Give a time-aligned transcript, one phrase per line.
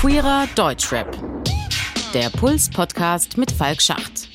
[0.00, 1.14] Queerer Deutschrap.
[2.14, 4.30] Der Puls-Podcast mit Falk Schacht.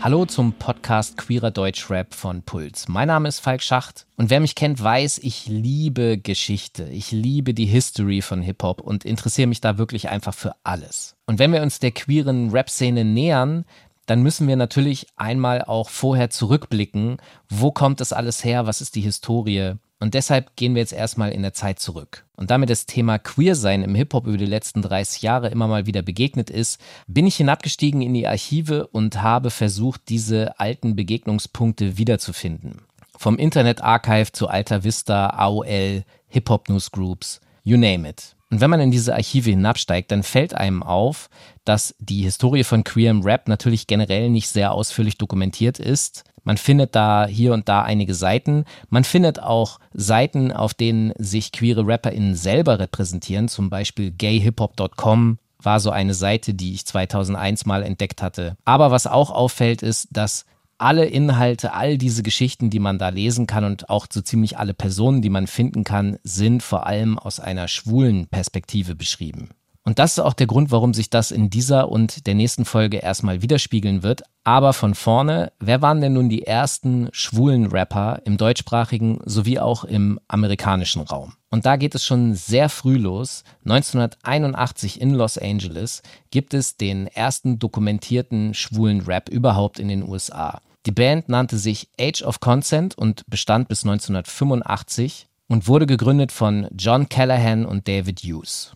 [0.00, 2.86] Hallo zum Podcast Queerer Deutschrap von Puls.
[2.86, 6.84] Mein Name ist Falk Schacht und wer mich kennt, weiß, ich liebe Geschichte.
[6.84, 11.16] Ich liebe die History von Hip-Hop und interessiere mich da wirklich einfach für alles.
[11.26, 13.64] Und wenn wir uns der queeren Rap-Szene nähern,
[14.06, 17.16] dann müssen wir natürlich einmal auch vorher zurückblicken,
[17.48, 21.32] wo kommt das alles her, was ist die Historie und deshalb gehen wir jetzt erstmal
[21.32, 22.26] in der Zeit zurück.
[22.36, 26.02] Und damit das Thema Queersein im Hip-Hop über die letzten 30 Jahre immer mal wieder
[26.02, 32.82] begegnet ist, bin ich hinabgestiegen in die Archive und habe versucht, diese alten Begegnungspunkte wiederzufinden.
[33.16, 38.35] Vom Internet Archive zu Alta Vista, AOL, Hip-Hop Newsgroups, you name it.
[38.50, 41.28] Und wenn man in diese Archive hinabsteigt, dann fällt einem auf,
[41.64, 46.24] dass die Historie von queerem Rap natürlich generell nicht sehr ausführlich dokumentiert ist.
[46.44, 48.64] Man findet da hier und da einige Seiten.
[48.88, 55.80] Man findet auch Seiten, auf denen sich queere RapperInnen selber repräsentieren, zum Beispiel gayhiphop.com war
[55.80, 58.56] so eine Seite, die ich 2001 mal entdeckt hatte.
[58.64, 60.46] Aber was auch auffällt, ist, dass
[60.78, 64.74] alle Inhalte, all diese Geschichten, die man da lesen kann und auch so ziemlich alle
[64.74, 69.50] Personen, die man finden kann, sind vor allem aus einer schwulen Perspektive beschrieben.
[69.86, 72.96] Und das ist auch der Grund, warum sich das in dieser und der nächsten Folge
[72.96, 74.24] erstmal widerspiegeln wird.
[74.42, 79.84] Aber von vorne, wer waren denn nun die ersten schwulen Rapper im deutschsprachigen sowie auch
[79.84, 81.34] im amerikanischen Raum?
[81.50, 83.44] Und da geht es schon sehr früh los.
[83.64, 90.60] 1981 in Los Angeles gibt es den ersten dokumentierten schwulen Rap überhaupt in den USA.
[90.86, 96.66] Die Band nannte sich Age of Consent und bestand bis 1985 und wurde gegründet von
[96.76, 98.72] John Callahan und David Hughes.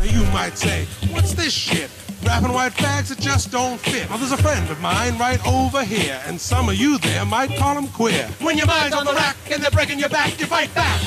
[0.00, 1.90] You might say, what's this shit?
[2.24, 4.08] Rapping white fags that just don't fit.
[4.08, 7.50] Well, there's a friend of mine right over here, and some of you there might
[7.56, 8.28] call him queer.
[8.40, 11.00] When your mind's on the rack and they're breaking your back, you fight back.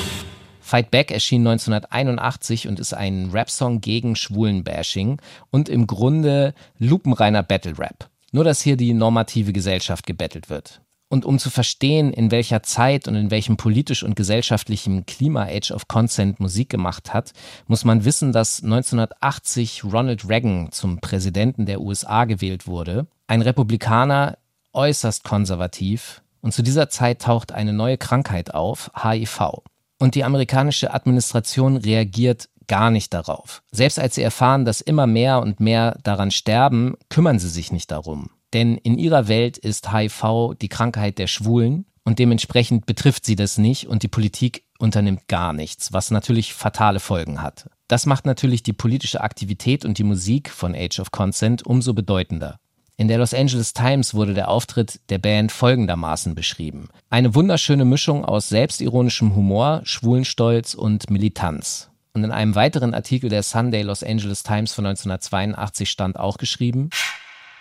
[0.60, 5.20] Fight Back erschien 1981 und ist ein Rap-Song gegen Schwulenbashing
[5.50, 8.08] und im Grunde lupenreiner Battle-Rap.
[8.30, 10.80] Nur, dass hier die normative Gesellschaft gebettelt wird.
[11.12, 15.72] Und um zu verstehen, in welcher Zeit und in welchem politisch und gesellschaftlichen Klima Age
[15.72, 17.34] of Consent Musik gemacht hat,
[17.66, 23.08] muss man wissen, dass 1980 Ronald Reagan zum Präsidenten der USA gewählt wurde.
[23.26, 24.38] Ein Republikaner,
[24.72, 26.22] äußerst konservativ.
[26.40, 29.60] Und zu dieser Zeit taucht eine neue Krankheit auf, HIV.
[29.98, 33.62] Und die amerikanische Administration reagiert gar nicht darauf.
[33.70, 37.90] Selbst als sie erfahren, dass immer mehr und mehr daran sterben, kümmern sie sich nicht
[37.90, 38.30] darum.
[38.52, 43.58] Denn in ihrer Welt ist HIV die Krankheit der Schwulen und dementsprechend betrifft sie das
[43.58, 47.70] nicht und die Politik unternimmt gar nichts, was natürlich fatale Folgen hat.
[47.88, 52.58] Das macht natürlich die politische Aktivität und die Musik von Age of Consent umso bedeutender.
[52.96, 56.88] In der Los Angeles Times wurde der Auftritt der Band folgendermaßen beschrieben.
[57.10, 61.90] Eine wunderschöne Mischung aus selbstironischem Humor, Schwulenstolz und Militanz.
[62.12, 66.90] Und in einem weiteren Artikel der Sunday Los Angeles Times von 1982 stand auch geschrieben,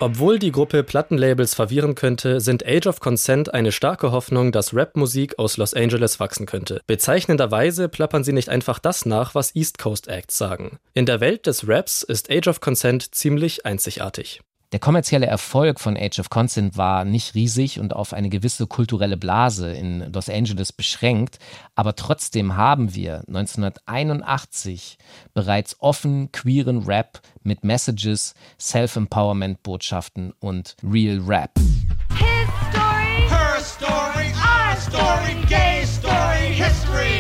[0.02, 5.38] obwohl die Gruppe Plattenlabels verwirren könnte, sind Age of Consent eine starke Hoffnung, dass Rapmusik
[5.38, 6.82] aus Los Angeles wachsen könnte.
[6.88, 10.80] Bezeichnenderweise plappern sie nicht einfach das nach, was East Coast Acts sagen.
[10.96, 14.42] In der Welt des Raps ist Age of Consent ziemlich einzigartig.
[14.72, 19.18] Der kommerzielle Erfolg von Age of Consent war nicht riesig und auf eine gewisse kulturelle
[19.18, 21.40] Blase in Los Angeles beschränkt,
[21.76, 24.98] aber trotzdem haben wir 1981
[25.34, 31.52] bereits offen queeren Rap mit Messages, Self-Empowerment-Botschaften und Real Rap.
[31.60, 37.20] His story, her story, our story, gay story, history.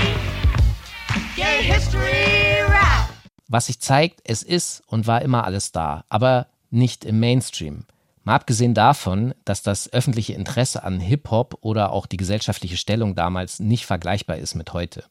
[1.35, 3.09] Gay history, rap.
[3.49, 7.85] Was sich zeigt, es ist und war immer alles da, aber nicht im Mainstream.
[8.23, 13.59] Mal abgesehen davon, dass das öffentliche Interesse an Hip-Hop oder auch die gesellschaftliche Stellung damals
[13.59, 15.03] nicht vergleichbar ist mit heute.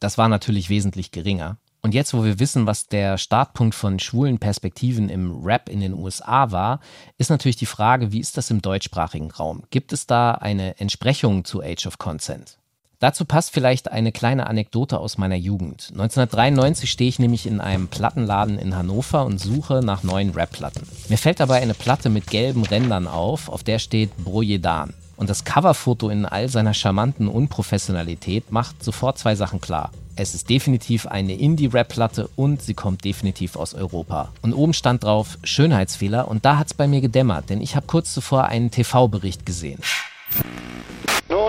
[0.00, 1.58] Das war natürlich wesentlich geringer.
[1.82, 5.94] Und jetzt, wo wir wissen, was der Startpunkt von schwulen Perspektiven im Rap in den
[5.94, 6.80] USA war,
[7.16, 9.62] ist natürlich die Frage, wie ist das im deutschsprachigen Raum?
[9.70, 12.58] Gibt es da eine Entsprechung zu Age of Consent?
[12.98, 15.88] Dazu passt vielleicht eine kleine Anekdote aus meiner Jugend.
[15.92, 20.82] 1993 stehe ich nämlich in einem Plattenladen in Hannover und suche nach neuen Rap-Platten.
[21.08, 24.94] Mir fällt dabei eine Platte mit gelben Rändern auf, auf der steht Brojedan.
[25.16, 29.90] Und das Coverfoto in all seiner charmanten Unprofessionalität macht sofort zwei Sachen klar.
[30.14, 34.32] Es ist definitiv eine Indie-Rap-Platte und sie kommt definitiv aus Europa.
[34.40, 37.86] Und oben stand drauf Schönheitsfehler und da hat es bei mir gedämmert, denn ich habe
[37.86, 39.80] kurz zuvor einen TV-Bericht gesehen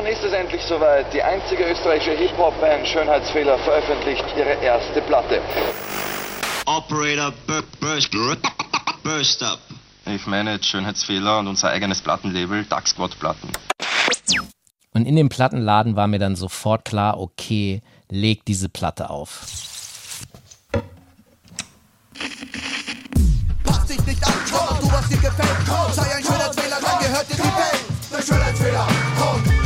[0.07, 1.13] ist es endlich soweit.
[1.13, 5.41] Die einzige österreichische Hip-Hop-Band Schönheitsfehler veröffentlicht ihre erste Platte.
[6.65, 7.33] Operator
[7.79, 8.09] Burst,
[9.03, 9.59] burst Up.
[10.05, 13.49] Ich meine Schönheitsfehler und unser eigenes Plattenlabel Duck Squad Platten.
[14.93, 19.41] Und in dem Plattenladen war mir dann sofort klar, okay, leg diese Platte auf.
[23.63, 27.29] Passt dich nicht an, komm, du was dir gefällt, komm, sei ein Schönheitsfehler, dann gehört
[27.29, 27.85] dir die Welt.
[28.11, 28.87] Der Schönheitsfehler,
[29.19, 29.56] komm.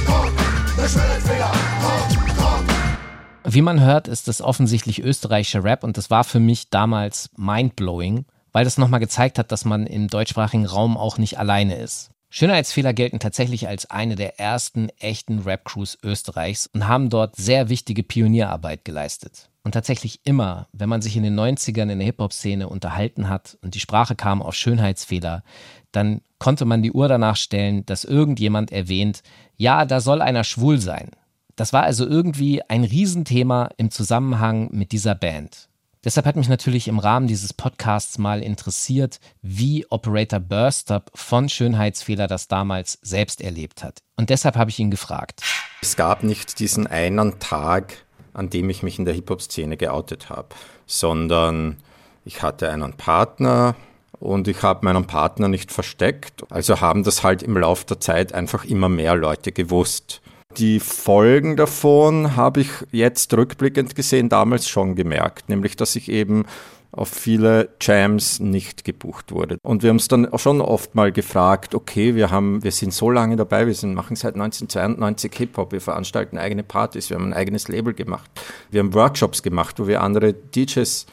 [3.43, 8.25] Wie man hört, ist es offensichtlich österreichischer Rap und das war für mich damals mindblowing,
[8.51, 12.11] weil das nochmal gezeigt hat, dass man im deutschsprachigen Raum auch nicht alleine ist.
[12.29, 18.03] Schönheitsfehler gelten tatsächlich als eine der ersten echten Rap-Crews Österreichs und haben dort sehr wichtige
[18.03, 19.49] Pionierarbeit geleistet.
[19.63, 23.75] Und tatsächlich immer, wenn man sich in den 90ern in der Hip-Hop-Szene unterhalten hat und
[23.75, 25.43] die Sprache kam auf Schönheitsfehler,
[25.91, 29.23] dann konnte man die Uhr danach stellen, dass irgendjemand erwähnt,
[29.61, 31.11] ja, da soll einer schwul sein.
[31.55, 35.69] Das war also irgendwie ein Riesenthema im Zusammenhang mit dieser Band.
[36.03, 42.25] Deshalb hat mich natürlich im Rahmen dieses Podcasts mal interessiert, wie Operator Burstup von Schönheitsfehler
[42.25, 43.99] das damals selbst erlebt hat.
[44.17, 45.43] Und deshalb habe ich ihn gefragt.
[45.83, 47.93] Es gab nicht diesen einen Tag,
[48.33, 50.47] an dem ich mich in der Hip-Hop-Szene geoutet habe,
[50.87, 51.77] sondern
[52.25, 53.75] ich hatte einen Partner
[54.21, 56.43] und ich habe meinen Partner nicht versteckt.
[56.49, 60.21] Also haben das halt im Laufe der Zeit einfach immer mehr Leute gewusst.
[60.57, 66.45] Die Folgen davon habe ich jetzt rückblickend gesehen damals schon gemerkt, nämlich dass ich eben
[66.91, 69.57] auf viele Jams nicht gebucht wurde.
[69.63, 73.09] Und wir haben uns dann schon oft mal gefragt, okay, wir haben, wir sind so
[73.09, 77.33] lange dabei, wir sind, machen seit 1992 Hip-Hop, wir veranstalten eigene Partys, wir haben ein
[77.33, 78.29] eigenes Label gemacht,
[78.71, 81.05] wir haben Workshops gemacht, wo wir andere DJs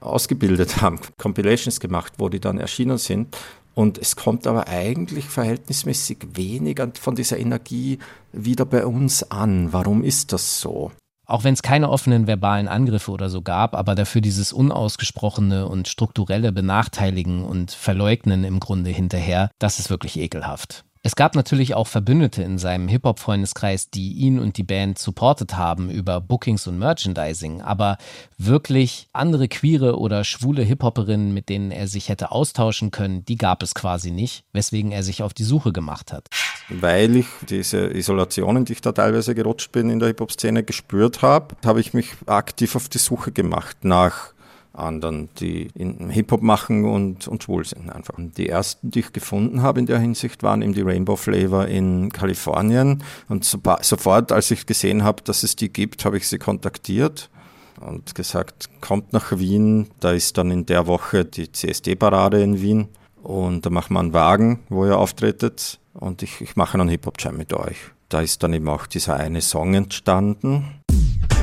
[0.00, 3.36] ausgebildet haben, Compilations gemacht, wo die dann erschienen sind.
[3.74, 7.98] Und es kommt aber eigentlich verhältnismäßig wenig von dieser Energie
[8.32, 9.72] wieder bei uns an.
[9.72, 10.92] Warum ist das so?
[11.26, 15.88] Auch wenn es keine offenen verbalen Angriffe oder so gab, aber dafür dieses unausgesprochene und
[15.88, 20.85] strukturelle Benachteiligen und Verleugnen im Grunde hinterher, das ist wirklich ekelhaft.
[21.06, 25.88] Es gab natürlich auch Verbündete in seinem Hip-Hop-Freundeskreis, die ihn und die Band supportet haben
[25.88, 27.96] über Bookings und Merchandising, aber
[28.38, 33.62] wirklich andere queere oder schwule Hip-Hopperinnen, mit denen er sich hätte austauschen können, die gab
[33.62, 36.26] es quasi nicht, weswegen er sich auf die Suche gemacht hat.
[36.70, 41.54] Weil ich diese Isolationen, die ich da teilweise gerutscht bin in der Hip-Hop-Szene, gespürt habe,
[41.64, 44.34] habe ich mich aktiv auf die Suche gemacht nach
[44.76, 48.14] anderen, die in Hip-Hop machen und, und schwul sind einfach.
[48.18, 52.10] Die ersten, die ich gefunden habe in der Hinsicht, waren eben die Rainbow Flavor in
[52.10, 53.02] Kalifornien.
[53.28, 57.30] Und so, sofort, als ich gesehen habe, dass es die gibt, habe ich sie kontaktiert
[57.80, 59.88] und gesagt, kommt nach Wien.
[60.00, 62.88] Da ist dann in der Woche die CSD-Parade in Wien.
[63.22, 65.80] Und da machen wir einen Wagen, wo ihr auftretet.
[65.94, 67.76] Und ich, ich mache einen Hip-Hop-Jam mit euch.
[68.08, 70.82] Da ist dann eben auch dieser eine Song entstanden.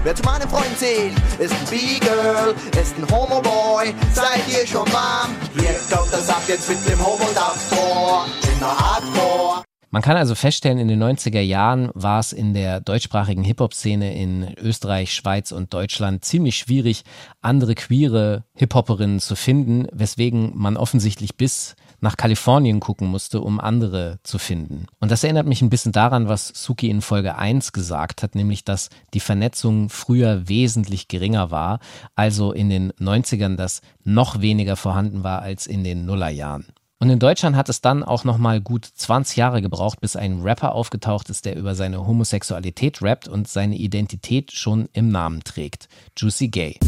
[0.04, 3.94] Wer zu meinen Freunden zählt, ist ein B-Girl, ist ein Homo-Boy.
[4.12, 5.34] Seid ihr schon warm?
[5.58, 8.26] Hier kommt das ab jetzt mit dem Homo-Dance vor.
[8.54, 9.64] Immer Hardcore.
[9.92, 14.54] Man kann also feststellen, in den 90er Jahren war es in der deutschsprachigen Hip-Hop-Szene in
[14.58, 17.04] Österreich, Schweiz und Deutschland ziemlich schwierig,
[17.42, 24.20] andere queere Hip-Hopperinnen zu finden, weswegen man offensichtlich bis nach Kalifornien gucken musste, um andere
[24.24, 24.88] zu finden.
[25.00, 28.66] Und das erinnert mich ein bisschen daran, was Suki in Folge 1 gesagt hat, nämlich
[28.66, 31.80] dass die Vernetzung früher wesentlich geringer war,
[32.16, 36.66] also in den 90ern das noch weniger vorhanden war als in den Nullerjahren.
[37.04, 40.74] Und in Deutschland hat es dann auch nochmal gut 20 Jahre gebraucht, bis ein Rapper
[40.74, 45.90] aufgetaucht ist, der über seine Homosexualität rappt und seine Identität schon im Namen trägt.
[46.16, 46.80] Juicy Gay.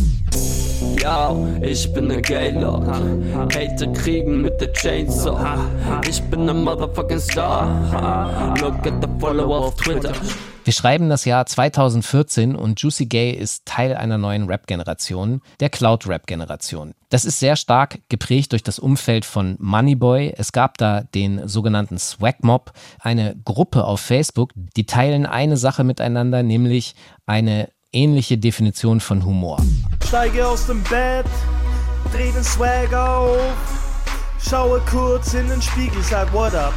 [1.03, 2.87] Yo, ich bin ein Gaylord.
[3.53, 5.37] Hater kriegen mit der Chainsaw.
[6.07, 8.55] Ich bin ein motherfucking Star.
[8.61, 10.13] Look at the follower auf Twitter.
[10.65, 16.95] Wir schreiben das Jahr 2014 und Juicy Gay ist Teil einer neuen Rap-Generation, der Cloud-Rap-Generation.
[17.09, 20.33] Das ist sehr stark geprägt durch das Umfeld von Moneyboy.
[20.35, 25.83] Es gab da den sogenannten Swag Mob, eine Gruppe auf Facebook, die teilen eine Sache
[25.83, 26.95] miteinander, nämlich
[27.27, 29.61] eine ähnliche Definition von Humor.
[30.03, 31.27] Steige aus dem Bett,
[32.11, 33.37] dreh den Swag auf,
[34.39, 36.73] schaue kurz in den Spiegel, sag what up.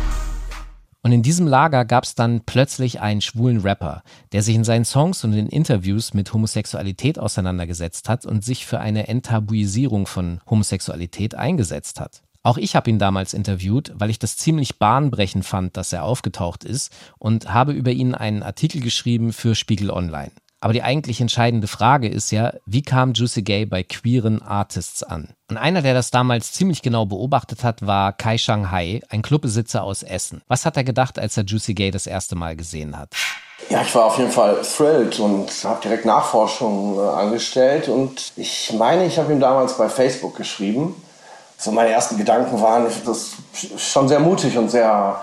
[1.02, 4.02] Und in diesem Lager gab es dann plötzlich einen schwulen Rapper,
[4.32, 8.80] der sich in seinen Songs und in Interviews mit Homosexualität auseinandergesetzt hat und sich für
[8.80, 12.22] eine Enttabuisierung von Homosexualität eingesetzt hat.
[12.42, 16.64] Auch ich habe ihn damals interviewt, weil ich das ziemlich bahnbrechend fand, dass er aufgetaucht
[16.64, 20.30] ist und habe über ihn einen Artikel geschrieben für Spiegel Online.
[20.60, 25.34] Aber die eigentlich entscheidende Frage ist ja, wie kam Juicy Gay bei queeren Artists an?
[25.48, 30.02] Und einer, der das damals ziemlich genau beobachtet hat, war Kai Shanghai, ein Clubbesitzer aus
[30.02, 30.42] Essen.
[30.48, 33.10] Was hat er gedacht, als er Juicy Gay das erste Mal gesehen hat?
[33.70, 37.88] Ja, ich war auf jeden Fall thrilled und habe direkt Nachforschungen äh, angestellt.
[37.88, 41.00] Und ich meine, ich habe ihm damals bei Facebook geschrieben.
[41.56, 43.32] So meine ersten Gedanken waren, dass das
[43.76, 45.20] schon sehr mutig und sehr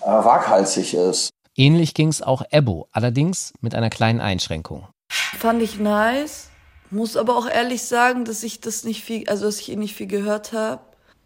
[0.00, 1.30] äh, waghalsig ist.
[1.54, 4.88] Ähnlich ging es auch Ebo, allerdings mit einer kleinen Einschränkung.
[5.10, 6.50] Fand ich nice,
[6.90, 9.94] muss aber auch ehrlich sagen, dass ich das nicht viel, also dass ich ihn nicht
[9.94, 10.80] viel gehört habe.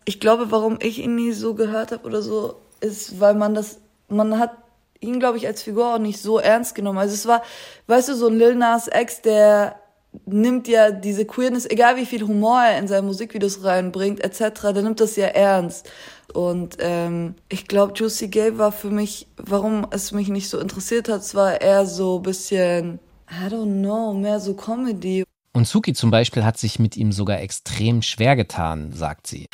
[0.05, 3.79] Ich glaube, warum ich ihn nie so gehört habe oder so, ist, weil man das,
[4.09, 4.57] man hat
[5.01, 6.99] ihn, glaube ich, als Figur auch nicht so ernst genommen.
[6.99, 7.43] Also es war,
[7.87, 9.81] weißt du, so ein Lil Nas Ex, der
[10.25, 14.83] nimmt ja diese Queerness, egal wie viel Humor er in seine Musikvideos reinbringt, etc., der
[14.83, 15.91] nimmt das ja ernst.
[16.33, 21.09] Und ähm, ich glaube, Juicy Gay war für mich, warum es mich nicht so interessiert
[21.09, 22.99] hat, es war eher so bisschen,
[23.31, 25.25] I don't know, mehr so Comedy.
[25.53, 29.47] Und Suki zum Beispiel hat sich mit ihm sogar extrem schwer getan, sagt sie.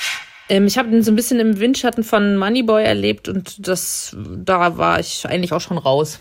[0.48, 4.76] Ähm, ich habe ihn so ein bisschen im Windschatten von Moneyboy erlebt und das, da
[4.76, 6.18] war ich eigentlich auch schon raus.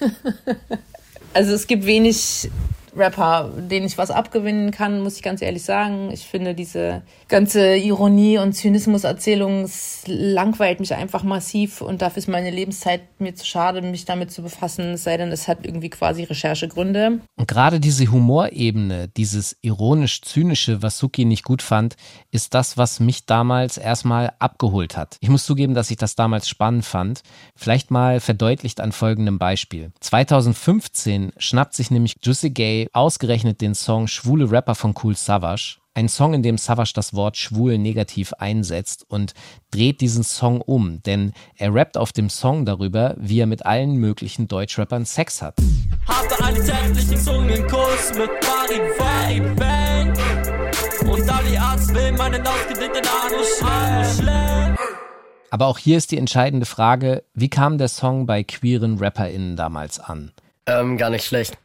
[1.34, 2.50] also es gibt wenig
[2.98, 6.10] Rapper, denen ich was abgewinnen kann, muss ich ganz ehrlich sagen.
[6.12, 9.70] Ich finde diese ganze Ironie und Zynismus-Erzählung
[10.06, 14.42] langweilt mich einfach massiv und dafür ist meine Lebenszeit mir zu schade, mich damit zu
[14.42, 17.20] befassen, es sei denn, es hat irgendwie quasi Recherchegründe.
[17.36, 21.96] Und gerade diese Humorebene, dieses ironisch-zynische, was Suki nicht gut fand,
[22.30, 25.16] ist das, was mich damals erstmal abgeholt hat.
[25.20, 27.22] Ich muss zugeben, dass ich das damals spannend fand.
[27.54, 29.92] Vielleicht mal verdeutlicht an folgendem Beispiel.
[30.00, 36.08] 2015 schnappt sich nämlich Juicy Gay ausgerechnet den Song Schwule Rapper von Cool Savage ein
[36.08, 39.34] Song, in dem Savage das Wort schwul negativ einsetzt und
[39.70, 43.96] dreht diesen Song um, denn er rappt auf dem Song darüber, wie er mit allen
[43.96, 45.56] möglichen Deutschrappern Sex hat.
[46.06, 48.80] Hatte einen zärtlichen Zungenkuss mit Body
[49.56, 50.14] Bang
[51.10, 53.62] und Ali Arzt will meinen ausgedehnten Anus
[55.50, 59.98] Aber auch hier ist die entscheidende Frage, wie kam der Song bei queeren RapperInnen damals
[59.98, 60.32] an?
[60.68, 61.56] Ähm, gar nicht schlecht.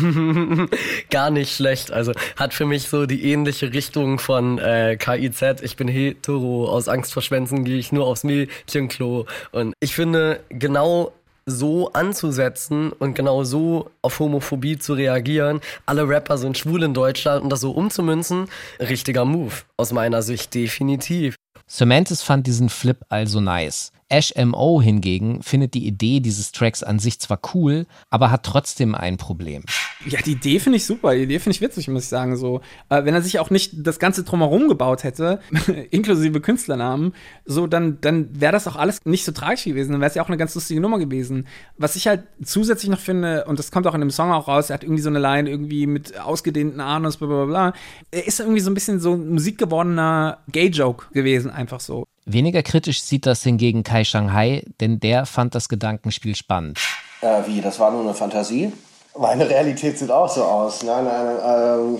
[1.10, 1.90] gar nicht schlecht.
[1.90, 5.62] Also hat für mich so die ähnliche Richtung von äh, KIZ.
[5.62, 9.26] Ich bin hetero, aus Angst vor Schwänzen gehe ich nur aufs Mädchenklo.
[9.50, 11.12] Und ich finde, genau
[11.44, 17.42] so anzusetzen und genau so auf Homophobie zu reagieren, alle Rapper sind schwul in Deutschland
[17.42, 18.46] und das so umzumünzen,
[18.78, 19.54] richtiger Move.
[19.76, 21.34] Aus meiner Sicht definitiv.
[21.66, 23.90] Semantis fand diesen Flip also nice.
[24.12, 29.16] Ash hingegen findet die Idee dieses Tracks an sich zwar cool, aber hat trotzdem ein
[29.16, 29.64] Problem.
[30.04, 32.36] Ja, die Idee finde ich super, die Idee finde ich witzig, muss ich sagen.
[32.36, 35.40] So, äh, wenn er sich auch nicht das Ganze drumherum gebaut hätte,
[35.90, 37.14] inklusive Künstlernamen,
[37.46, 39.92] so dann, dann wäre das auch alles nicht so tragisch gewesen.
[39.92, 41.46] Dann wäre es ja auch eine ganz lustige Nummer gewesen.
[41.78, 44.70] Was ich halt zusätzlich noch finde, und das kommt auch in dem Song auch raus,
[44.70, 47.72] er hat irgendwie so eine Line irgendwie mit ausgedehnten Anus, bla bla bla.
[48.10, 52.04] Er ist irgendwie so ein bisschen so ein musikgewordener Gay-Joke gewesen, einfach so.
[52.24, 56.78] Weniger kritisch sieht das hingegen Kai Shanghai, denn der fand das Gedankenspiel spannend.
[57.20, 58.72] Äh, wie, das war nur eine Fantasie?
[59.18, 60.82] Meine Realität sieht auch so aus.
[60.82, 61.98] Nein, nein, ähm,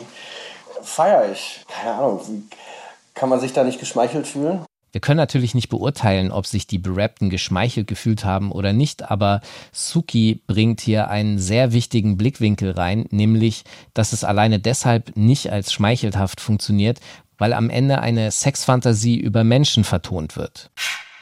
[0.82, 1.64] feier ich.
[1.68, 2.20] Keine Ahnung,
[3.14, 4.64] kann man sich da nicht geschmeichelt fühlen?
[4.92, 9.40] Wir können natürlich nicht beurteilen, ob sich die Berappten geschmeichelt gefühlt haben oder nicht, aber
[9.72, 13.64] Suki bringt hier einen sehr wichtigen Blickwinkel rein, nämlich,
[13.94, 17.00] dass es alleine deshalb nicht als schmeichelhaft funktioniert,
[17.38, 20.70] weil am Ende eine Sexfantasie über Menschen vertont wird.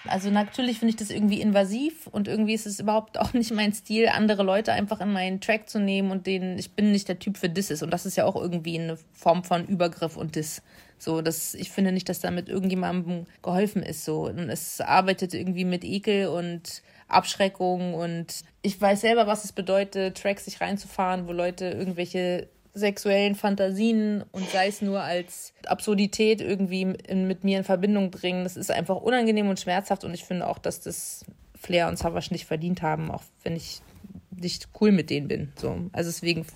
[0.06, 3.72] Also natürlich finde ich das irgendwie invasiv und irgendwie ist es überhaupt auch nicht mein
[3.72, 7.18] Stil, andere Leute einfach in meinen Track zu nehmen und denen, ich bin nicht der
[7.18, 10.62] Typ für Disses und das ist ja auch irgendwie eine Form von Übergriff und Diss.
[10.98, 14.04] So, dass ich finde nicht, dass damit irgendjemandem geholfen ist.
[14.04, 19.52] So, und es arbeitet irgendwie mit Ekel und Abschreckung und ich weiß selber, was es
[19.52, 26.40] bedeutet, Tracks sich reinzufahren, wo Leute irgendwelche sexuellen Fantasien und sei es nur als Absurdität
[26.40, 28.44] irgendwie in, mit mir in Verbindung bringen.
[28.44, 31.24] Das ist einfach unangenehm und schmerzhaft und ich finde auch, dass das
[31.58, 33.82] Flair und Savage nicht verdient haben, auch wenn ich
[34.30, 35.52] nicht cool mit denen bin.
[35.56, 35.90] So.
[35.92, 36.46] Also deswegen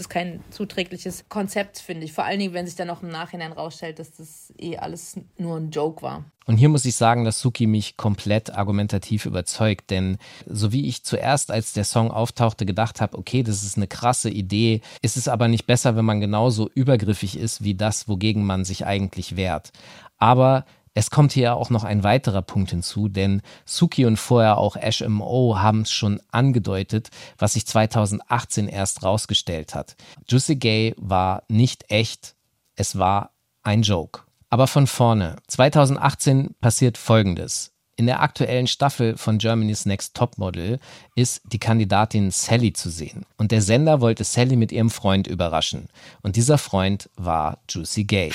[0.00, 2.12] ist kein zuträgliches Konzept, finde ich.
[2.12, 5.56] Vor allen Dingen, wenn sich dann auch im Nachhinein rausstellt, dass das eh alles nur
[5.56, 6.24] ein Joke war.
[6.46, 11.04] Und hier muss ich sagen, dass Suki mich komplett argumentativ überzeugt, denn so wie ich
[11.04, 15.28] zuerst, als der Song auftauchte, gedacht habe, okay, das ist eine krasse Idee, ist es
[15.28, 19.72] aber nicht besser, wenn man genauso übergriffig ist wie das, wogegen man sich eigentlich wehrt.
[20.16, 20.64] Aber
[20.98, 25.00] es kommt hier auch noch ein weiterer Punkt hinzu, denn Suki und vorher auch Ash
[25.06, 29.94] MO haben es schon angedeutet, was sich 2018 erst rausgestellt hat.
[30.28, 32.34] Juicy Gay war nicht echt,
[32.74, 33.30] es war
[33.62, 34.22] ein Joke.
[34.50, 35.36] Aber von vorne.
[35.46, 37.77] 2018 passiert Folgendes.
[37.98, 40.78] In der aktuellen Staffel von Germany's Next Topmodel
[41.16, 43.26] ist die Kandidatin Sally zu sehen.
[43.38, 45.88] Und der Sender wollte Sally mit ihrem Freund überraschen.
[46.22, 48.32] Und dieser Freund war Juicy Gay.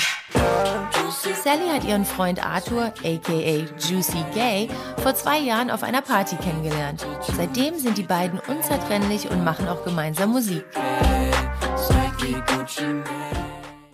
[1.41, 4.67] Sally hat ihren Freund Arthur, aka Juicy Gay,
[4.97, 7.07] vor zwei Jahren auf einer Party kennengelernt.
[7.33, 10.65] Seitdem sind die beiden unzertrennlich und machen auch gemeinsam Musik.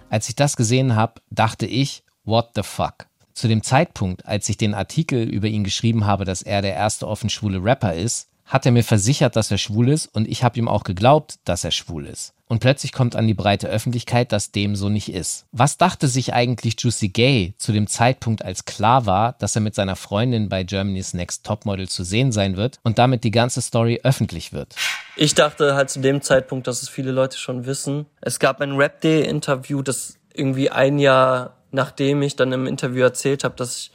[0.09, 3.08] Als ich das gesehen habe, dachte ich, what the fuck?
[3.39, 7.07] Zu dem Zeitpunkt, als ich den Artikel über ihn geschrieben habe, dass er der erste
[7.07, 10.59] offen schwule Rapper ist, hat er mir versichert, dass er schwul ist und ich habe
[10.59, 12.33] ihm auch geglaubt, dass er schwul ist.
[12.49, 15.45] Und plötzlich kommt an die breite Öffentlichkeit, dass dem so nicht ist.
[15.53, 19.73] Was dachte sich eigentlich Juicy Gay zu dem Zeitpunkt, als klar war, dass er mit
[19.73, 24.01] seiner Freundin bei Germany's Next Topmodel zu sehen sein wird und damit die ganze Story
[24.03, 24.75] öffentlich wird?
[25.15, 28.05] Ich dachte halt zu dem Zeitpunkt, dass es viele Leute schon wissen.
[28.19, 33.03] Es gab ein Rap Day Interview, das irgendwie ein Jahr nachdem ich dann im Interview
[33.03, 33.91] erzählt habe, dass ich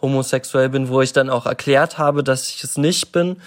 [0.00, 3.40] homosexuell bin, wo ich dann auch erklärt habe, dass ich es nicht bin.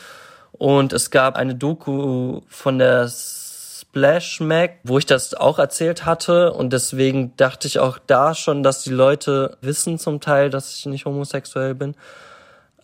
[0.51, 6.53] Und es gab eine Doku von der Splash Mac, wo ich das auch erzählt hatte.
[6.53, 10.85] Und deswegen dachte ich auch da schon, dass die Leute wissen zum Teil, dass ich
[10.85, 11.95] nicht homosexuell bin.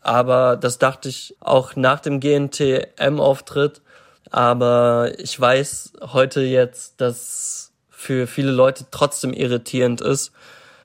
[0.01, 3.81] Aber das dachte ich auch nach dem GNTM-Auftritt.
[4.31, 10.31] Aber ich weiß heute jetzt, dass für viele Leute trotzdem irritierend ist.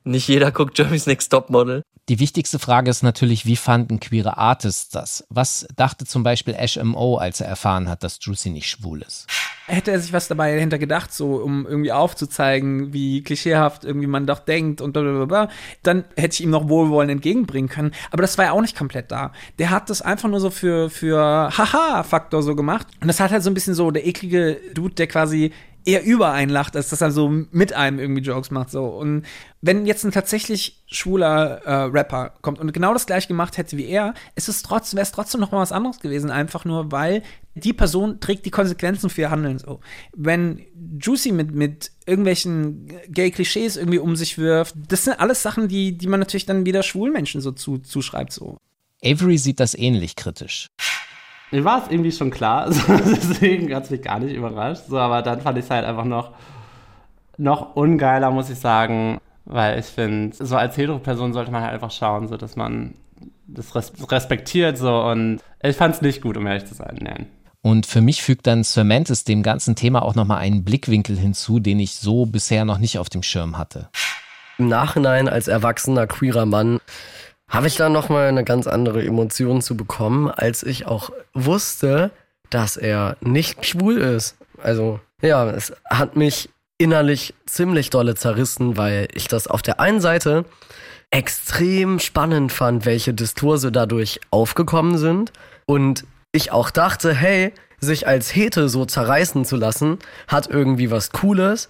[0.07, 1.83] Nicht jeder guckt Jeremy's Next Topmodel.
[2.11, 5.25] Die wichtigste Frage ist natürlich, wie fanden queere Artists das?
[5.31, 9.27] Was dachte zum Beispiel Ash M.O., als er erfahren hat, dass Juicy nicht schwul ist?
[9.67, 14.27] Hätte er sich was dabei dahinter gedacht, so um irgendwie aufzuzeigen, wie klischeehaft irgendwie man
[14.27, 15.49] doch denkt und blablabla,
[15.83, 17.93] dann hätte ich ihm noch wohlwollend entgegenbringen können.
[18.11, 19.33] Aber das war ja auch nicht komplett da.
[19.59, 22.87] Der hat das einfach nur so für, für Haha-Faktor so gemacht.
[23.01, 26.33] Und das hat halt so ein bisschen so der eklige Dude, der quasi eher über
[26.33, 28.71] einen lacht, als dass er so mit einem irgendwie Jokes macht.
[28.71, 28.85] So.
[28.85, 29.25] Und
[29.61, 33.87] wenn jetzt ein tatsächlich schwuler äh, Rapper kommt und genau das gleiche gemacht hätte wie
[33.87, 37.23] er, ist es trotzdem, wäre es trotzdem noch mal was anderes gewesen, einfach nur, weil
[37.55, 39.81] die Person trägt die Konsequenzen für ihr Handeln so.
[40.15, 40.61] Wenn
[41.01, 46.09] Juicy mit, mit irgendwelchen Gay-Klischees irgendwie um sich wirft, das sind alles Sachen, die, die
[46.09, 48.33] man natürlich dann wieder schwulen Menschen so zu, zuschreibt.
[48.33, 48.57] So.
[49.05, 50.69] Avery sieht das ähnlich kritisch.
[51.55, 54.87] Mir war es irgendwie schon klar, deswegen hat es mich gar nicht überrascht.
[54.89, 56.33] So, aber dann fand ich es halt einfach noch,
[57.37, 61.93] noch ungeiler, muss ich sagen, weil ich finde, so als Hetero-Person sollte man halt einfach
[61.93, 62.95] schauen, so dass man
[63.47, 66.99] das respektiert so und ich fand es nicht gut, um ehrlich zu sein.
[67.01, 67.27] Nein.
[67.63, 71.79] Und für mich fügt dann Cementis dem ganzen Thema auch nochmal einen Blickwinkel hinzu, den
[71.79, 73.91] ich so bisher noch nicht auf dem Schirm hatte.
[74.59, 76.81] Im Nachhinein als erwachsener queerer Mann
[77.49, 82.11] habe ich da nochmal eine ganz andere Emotion zu bekommen, als ich auch wusste,
[82.51, 84.37] dass er nicht schwul ist.
[84.63, 90.01] Also ja, es hat mich innerlich ziemlich dolle zerrissen, weil ich das auf der einen
[90.01, 90.45] Seite
[91.11, 95.33] extrem spannend fand, welche Diskurse dadurch aufgekommen sind
[95.67, 101.13] und ich auch dachte, hey, sich als Hete so zerreißen zu lassen, hat irgendwie was
[101.13, 101.69] Cooles,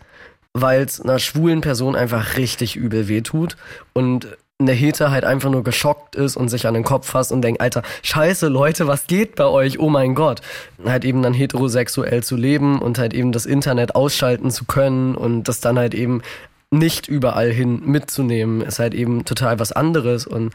[0.55, 3.57] weil es einer schwulen Person einfach richtig übel wehtut
[3.93, 4.29] und
[4.61, 7.61] eine Hete halt einfach nur geschockt ist und sich an den Kopf fasst und denkt,
[7.61, 9.81] Alter, scheiße Leute, was geht bei euch?
[9.81, 10.43] Oh mein Gott.
[10.85, 15.45] Halt eben dann heterosexuell zu leben und halt eben das Internet ausschalten zu können und
[15.45, 16.23] das dann halt eben
[16.71, 20.53] nicht überall hin mitzunehmen, ist halt eben total was anderes und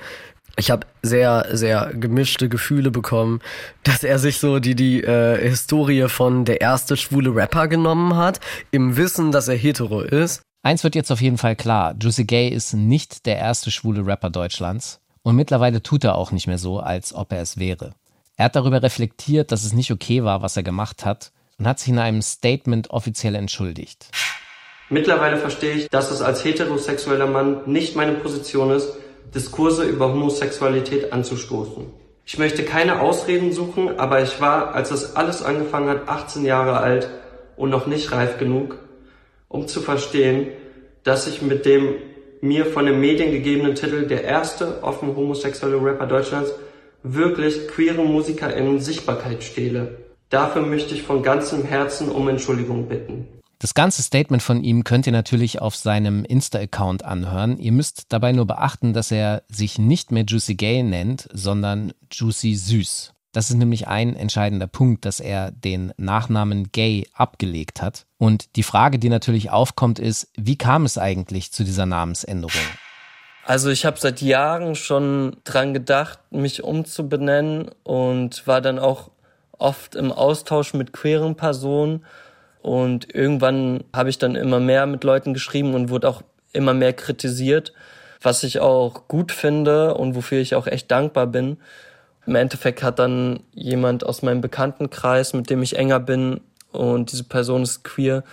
[0.57, 3.39] ich habe sehr, sehr gemischte Gefühle bekommen,
[3.83, 8.41] dass er sich so die, die äh, Historie von der erste schwule Rapper genommen hat,
[8.71, 12.49] im Wissen, dass er hetero ist Eins wird jetzt auf jeden Fall klar, Juicy Gay
[12.49, 16.79] ist nicht der erste schwule Rapper Deutschlands und mittlerweile tut er auch nicht mehr so,
[16.79, 17.93] als ob er es wäre.
[18.35, 21.79] Er hat darüber reflektiert, dass es nicht okay war, was er gemacht hat und hat
[21.79, 24.09] sich in einem Statement offiziell entschuldigt.
[24.89, 28.89] Mittlerweile verstehe ich, dass es als heterosexueller Mann nicht meine Position ist,
[29.33, 31.85] Diskurse über Homosexualität anzustoßen.
[32.25, 36.79] Ich möchte keine Ausreden suchen, aber ich war, als das alles angefangen hat, 18 Jahre
[36.79, 37.09] alt
[37.55, 38.77] und noch nicht reif genug,
[39.49, 40.47] um zu verstehen,
[41.03, 41.95] dass ich mit dem
[42.41, 46.51] mir von den Medien gegebenen Titel der erste offen homosexuelle Rapper Deutschlands
[47.03, 49.97] wirklich queere MusikerInnen Sichtbarkeit stehle.
[50.29, 53.27] Dafür möchte ich von ganzem Herzen um Entschuldigung bitten.
[53.61, 57.57] Das ganze Statement von ihm könnt ihr natürlich auf seinem Insta-Account anhören.
[57.57, 62.55] Ihr müsst dabei nur beachten, dass er sich nicht mehr Juicy Gay nennt, sondern Juicy
[62.55, 63.13] Süß.
[63.31, 68.05] Das ist nämlich ein entscheidender Punkt, dass er den Nachnamen Gay abgelegt hat.
[68.17, 72.61] Und die Frage, die natürlich aufkommt, ist, wie kam es eigentlich zu dieser Namensänderung?
[73.45, 79.11] Also ich habe seit Jahren schon dran gedacht, mich umzubenennen und war dann auch
[79.57, 82.05] oft im Austausch mit queeren Personen.
[82.61, 86.93] Und irgendwann habe ich dann immer mehr mit Leuten geschrieben und wurde auch immer mehr
[86.93, 87.73] kritisiert,
[88.21, 91.57] was ich auch gut finde und wofür ich auch echt dankbar bin.
[92.25, 97.23] Im Endeffekt hat dann jemand aus meinem Bekanntenkreis, mit dem ich enger bin, und diese
[97.23, 98.23] Person ist queer,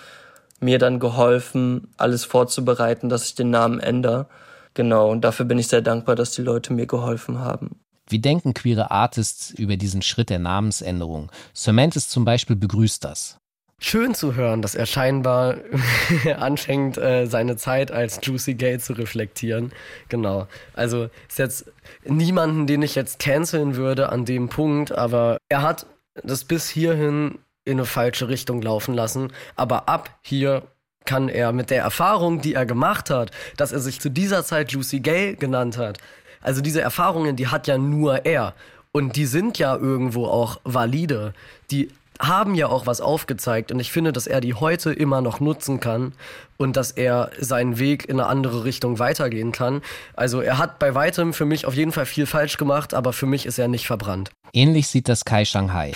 [0.60, 4.26] mir dann geholfen, alles vorzubereiten, dass ich den Namen ändere.
[4.74, 7.80] Genau, und dafür bin ich sehr dankbar, dass die Leute mir geholfen haben.
[8.08, 11.32] Wie denken queere Artists über diesen Schritt der Namensänderung?
[11.54, 13.38] Cementis zum Beispiel begrüßt das
[13.78, 15.56] schön zu hören, dass er scheinbar
[16.38, 19.72] anfängt, äh, seine Zeit als Juicy Gay zu reflektieren.
[20.08, 20.46] Genau.
[20.74, 21.66] Also ist jetzt
[22.04, 25.86] niemanden, den ich jetzt canceln würde an dem Punkt, aber er hat
[26.22, 29.32] das bis hierhin in eine falsche Richtung laufen lassen.
[29.56, 30.62] Aber ab hier
[31.04, 34.72] kann er mit der Erfahrung, die er gemacht hat, dass er sich zu dieser Zeit
[34.72, 35.98] Juicy Gay genannt hat,
[36.46, 38.54] also diese Erfahrungen, die hat ja nur er.
[38.92, 41.34] Und die sind ja irgendwo auch valide.
[41.72, 41.88] Die
[42.20, 45.80] haben ja auch was aufgezeigt und ich finde, dass er die heute immer noch nutzen
[45.80, 46.12] kann
[46.56, 49.82] und dass er seinen Weg in eine andere Richtung weitergehen kann.
[50.14, 53.26] Also er hat bei weitem für mich auf jeden Fall viel falsch gemacht, aber für
[53.26, 54.30] mich ist er nicht verbrannt.
[54.52, 55.92] Ähnlich sieht das Kai Shanghai.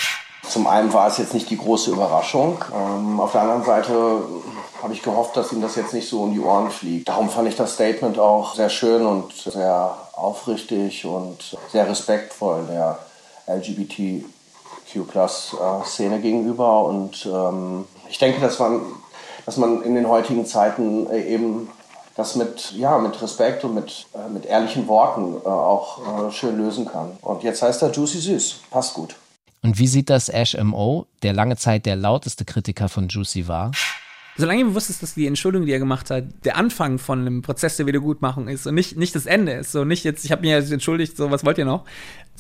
[0.49, 2.65] Zum einen war es jetzt nicht die große Überraschung.
[2.75, 3.93] Ähm, auf der anderen Seite
[4.83, 7.09] habe ich gehofft, dass ihm das jetzt nicht so um die Ohren fliegt.
[7.09, 12.99] Darum fand ich das Statement auch sehr schön und sehr aufrichtig und sehr respektvoll der
[14.91, 16.85] LGBTQ-Plus-Szene gegenüber.
[16.85, 18.81] Und ähm, ich denke, dass man,
[19.47, 21.69] dass man in den heutigen Zeiten äh, eben
[22.17, 26.59] das mit, ja, mit Respekt und mit, äh, mit ehrlichen Worten äh, auch äh, schön
[26.59, 27.13] lösen kann.
[27.23, 28.61] Und jetzt heißt er Juicy Süß.
[28.71, 29.17] Passt gut.
[29.63, 33.73] Und wie sieht das Ash M.O., der lange Zeit der lauteste Kritiker von Juicy war?
[34.41, 37.43] solange ihm bewusst ist, dass die Entschuldigung, die er gemacht hat, der Anfang von einem
[37.43, 39.73] Prozess der Wiedergutmachung ist und nicht, nicht das Ende ist.
[39.73, 41.85] So nicht jetzt, ich habe mich jetzt entschuldigt, so was wollt ihr noch?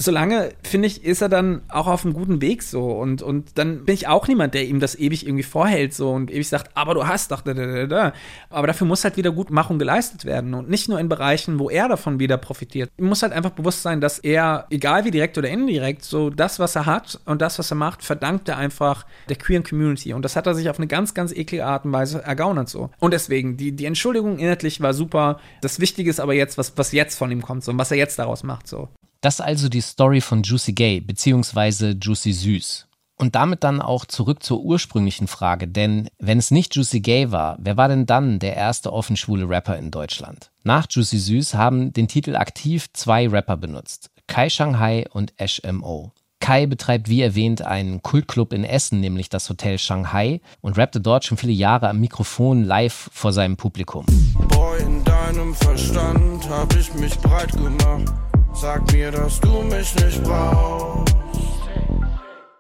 [0.02, 2.90] Solange, finde ich, ist er dann auch auf einem guten Weg so.
[2.90, 6.30] Und, und dann bin ich auch niemand, der ihm das ewig irgendwie vorhält so und
[6.30, 8.12] ewig sagt, aber du hast doch da, da, da, da.
[8.48, 10.54] Aber dafür muss halt Wiedergutmachung geleistet werden.
[10.54, 12.90] Und nicht nur in Bereichen, wo er davon wieder profitiert.
[12.96, 16.58] Ihm muss halt einfach bewusst sein, dass er, egal wie direkt oder indirekt, so das,
[16.58, 20.14] was er hat und das, was er macht, verdankt er einfach der queeren Community.
[20.14, 22.88] Und das hat er sich auf eine ganz, ganz eklige Art und Weise ergaunert so.
[23.00, 25.40] Und deswegen, die, die Entschuldigung inhaltlich war super.
[25.60, 27.98] Das Wichtige ist aber jetzt, was, was jetzt von ihm kommt so, und was er
[27.98, 28.88] jetzt daraus macht so.
[29.20, 32.86] Das ist also die Story von Juicy Gay beziehungsweise Juicy Süß.
[33.16, 37.58] Und damit dann auch zurück zur ursprünglichen Frage, denn wenn es nicht Juicy Gay war,
[37.60, 40.50] wer war denn dann der erste offen schwule Rapper in Deutschland?
[40.62, 46.12] Nach Juicy Süß haben den Titel aktiv zwei Rapper benutzt, Kai Shanghai und Ash M.O.
[46.40, 51.26] Kai betreibt wie erwähnt einen Kultclub in Essen, nämlich das Hotel Shanghai, und rappte dort
[51.26, 54.06] schon viele Jahre am Mikrofon live vor seinem Publikum.
[54.48, 58.10] Boy, in deinem Verstand hab ich mich breit gemacht.
[58.52, 61.14] Sag mir, dass du mich nicht brauchst.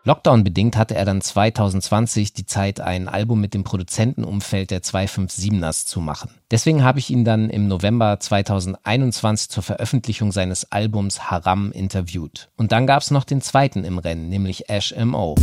[0.04, 6.00] Lockdown-bedingt hatte er dann 2020 die Zeit, ein Album mit dem Produzentenumfeld der 257ers zu
[6.00, 6.30] machen.
[6.50, 12.48] Deswegen habe ich ihn dann im November 2021 zur Veröffentlichung seines Albums Haram interviewt.
[12.56, 15.34] Und dann gab es noch den zweiten im Rennen, nämlich Ash M.O.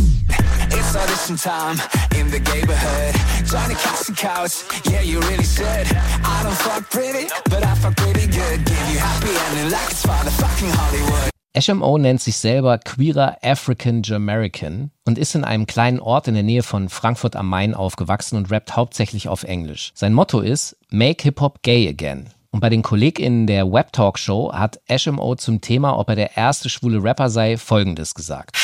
[11.58, 16.44] HMO nennt sich selber Queerer African Jamaican und ist in einem kleinen Ort in der
[16.44, 19.90] Nähe von Frankfurt am Main aufgewachsen und rappt hauptsächlich auf Englisch.
[19.94, 22.30] Sein Motto ist Make Hip-Hop Gay Again.
[22.50, 26.36] Und bei den KollegInnen der Web Talk Show hat HMO zum Thema, ob er der
[26.36, 28.56] erste schwule Rapper sei, folgendes gesagt.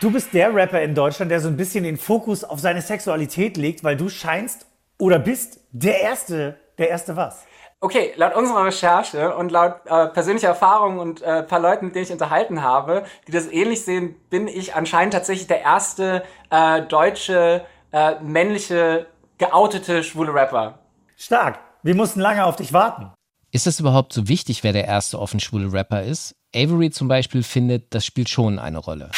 [0.00, 3.56] Du bist der Rapper in Deutschland, der so ein bisschen den Fokus auf seine Sexualität
[3.56, 4.66] legt, weil du scheinst
[4.98, 7.44] oder bist der Erste, der Erste was?
[7.84, 12.06] Okay, laut unserer Recherche und laut äh, persönlicher Erfahrung und äh, paar Leuten, mit denen
[12.06, 17.66] ich unterhalten habe, die das ähnlich sehen, bin ich anscheinend tatsächlich der erste äh, deutsche
[17.92, 19.04] äh, männliche
[19.36, 20.78] geoutete schwule Rapper.
[21.18, 21.58] Stark.
[21.82, 23.12] Wir mussten lange auf dich warten.
[23.52, 26.34] Ist es überhaupt so wichtig, wer der erste offen schwule Rapper ist?
[26.56, 29.10] Avery zum Beispiel findet, das spielt schon eine Rolle.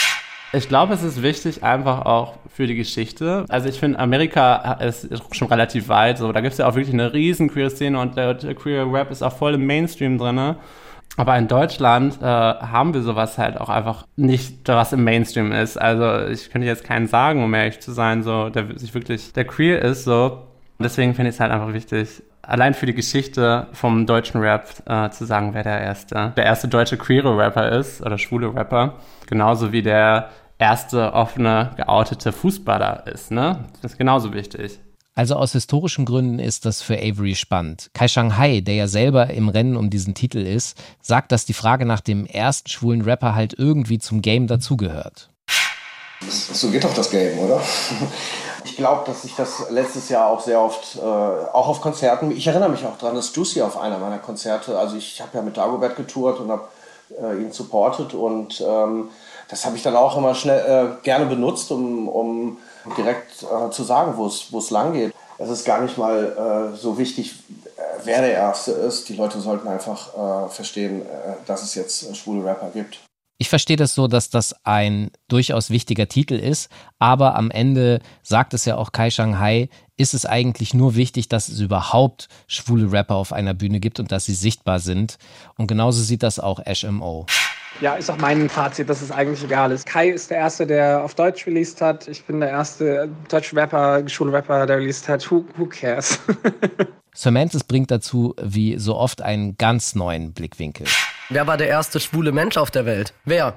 [0.56, 3.44] Ich glaube, es ist wichtig einfach auch für die Geschichte.
[3.50, 6.16] Also ich finde, Amerika ist schon relativ weit.
[6.16, 8.90] So, da gibt es ja auch wirklich eine riesen queer Szene und der, der queer
[8.90, 10.56] Rap ist auch voll im Mainstream drin.
[11.18, 15.76] Aber in Deutschland äh, haben wir sowas halt auch einfach nicht, was im Mainstream ist.
[15.76, 19.44] Also ich könnte jetzt keinen sagen, um ehrlich zu sein, so, der sich wirklich, der
[19.44, 20.46] queer ist, so.
[20.78, 25.10] Deswegen finde ich es halt einfach wichtig, allein für die Geschichte vom deutschen Rap äh,
[25.10, 28.94] zu sagen, wer der erste, der erste deutsche queere Rapper ist oder schwule Rapper.
[29.26, 33.30] Genauso wie der erste offene, geoutete Fußballer ist.
[33.30, 33.64] Ne?
[33.82, 34.78] Das ist genauso wichtig.
[35.14, 37.90] Also aus historischen Gründen ist das für Avery spannend.
[37.94, 41.86] Kai Shanghai, der ja selber im Rennen um diesen Titel ist, sagt, dass die Frage
[41.86, 45.30] nach dem ersten schwulen Rapper halt irgendwie zum Game dazugehört.
[46.20, 47.62] So geht doch das Game, oder?
[48.64, 52.46] Ich glaube, dass ich das letztes Jahr auch sehr oft, äh, auch auf Konzerten, ich
[52.46, 55.56] erinnere mich auch daran, dass Juicy auf einer meiner Konzerte, also ich habe ja mit
[55.56, 56.68] Dagobert getourt und habe
[57.10, 59.10] äh, ihn supportet und ähm,
[59.48, 62.58] das habe ich dann auch immer schnell äh, gerne benutzt, um, um
[62.96, 65.12] direkt äh, zu sagen, wo es lang geht.
[65.38, 67.34] Es ist gar nicht mal äh, so wichtig,
[67.76, 69.08] äh, wer der Erste ist.
[69.08, 71.02] Die Leute sollten einfach äh, verstehen,
[71.46, 72.98] dass es jetzt schwule Rapper gibt.
[73.38, 78.54] Ich verstehe das so, dass das ein durchaus wichtiger Titel ist, aber am Ende sagt
[78.54, 79.68] es ja auch Kai Shanghai,
[79.98, 84.10] ist es eigentlich nur wichtig, dass es überhaupt schwule Rapper auf einer Bühne gibt und
[84.10, 85.18] dass sie sichtbar sind.
[85.58, 87.26] Und genauso sieht das auch Ash M.O.
[87.82, 89.84] Ja, ist auch mein Fazit, dass es eigentlich egal ist.
[89.84, 92.08] Kai ist der Erste, der auf Deutsch released hat.
[92.08, 95.30] Ich bin der erste deutsche Rapper, Schulrapper, der released hat.
[95.30, 96.18] Who, who cares?
[97.14, 100.86] Sir Mantis bringt dazu, wie so oft, einen ganz neuen Blickwinkel.
[101.28, 103.12] Wer war der erste schwule Mensch auf der Welt?
[103.24, 103.54] Wer?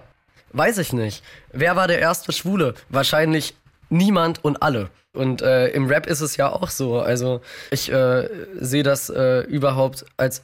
[0.54, 1.24] Weiß ich nicht.
[1.54, 2.74] Wer war der erste Schwule?
[2.90, 3.54] Wahrscheinlich
[3.90, 4.90] niemand und alle.
[5.14, 7.00] Und äh, im Rap ist es ja auch so.
[7.00, 8.28] Also ich äh,
[8.60, 10.44] sehe das äh, überhaupt als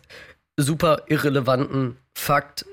[0.58, 2.66] super irrelevanten Fakt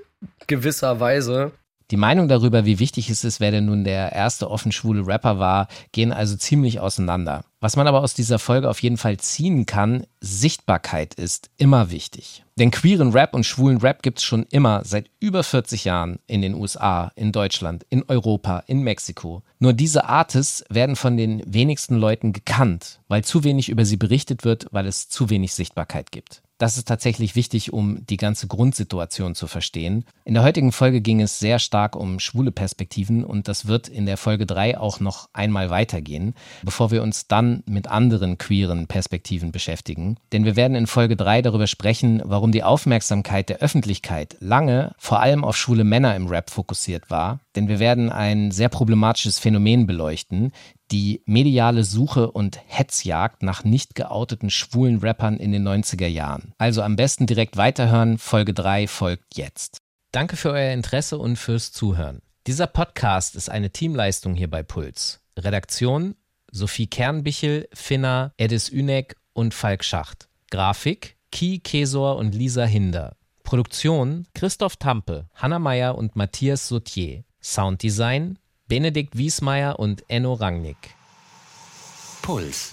[0.47, 1.53] gewisserweise.
[1.91, 5.39] Die Meinung darüber, wie wichtig es ist, wer denn nun der erste offen schwule Rapper
[5.39, 7.45] war, gehen also ziemlich auseinander.
[7.63, 12.43] Was man aber aus dieser Folge auf jeden Fall ziehen kann, Sichtbarkeit ist immer wichtig.
[12.59, 16.43] Denn queeren Rap und schwulen Rap gibt es schon immer seit über 40 Jahren in
[16.43, 19.45] den USA, in Deutschland, in Europa, in Mexiko.
[19.61, 24.43] Nur diese Artists werden von den wenigsten Leuten gekannt, weil zu wenig über sie berichtet
[24.43, 26.43] wird, weil es zu wenig Sichtbarkeit gibt.
[26.63, 30.05] Das ist tatsächlich wichtig, um die ganze Grundsituation zu verstehen.
[30.25, 34.07] In der heutigen Folge ging es sehr stark um schwule Perspektiven und das wird in
[34.07, 39.51] der Folge 3 auch noch einmal weitergehen, bevor wir uns dann mit anderen queeren Perspektiven
[39.51, 40.19] beschäftigen.
[40.31, 45.19] Denn wir werden in Folge 3 darüber sprechen, warum die Aufmerksamkeit der Öffentlichkeit lange vor
[45.19, 47.41] allem auf schwule Männer im Rap fokussiert war.
[47.57, 50.53] Denn wir werden ein sehr problematisches Phänomen beleuchten,
[50.93, 56.53] die mediale Suche und Hetzjagd nach nicht geouteten schwulen Rappern in den 90er Jahren.
[56.59, 59.79] Also am besten direkt weiterhören, Folge 3 folgt jetzt.
[60.13, 62.21] Danke für euer Interesse und fürs Zuhören.
[62.47, 65.21] Dieser Podcast ist eine Teamleistung hier bei Puls.
[65.39, 66.15] Redaktion
[66.51, 70.29] Sophie Kernbichel, Finna, Edis Ünek und Falk Schacht.
[70.51, 73.17] Grafik Ki Kesor und Lisa Hinder.
[73.43, 77.25] Produktion Christoph Tampe, Hanna Meyer und Matthias Sautier.
[77.41, 78.39] Sounddesign
[78.73, 80.95] Benedikt Wiesmeier und Enno Rangnick.
[82.23, 82.73] Puls.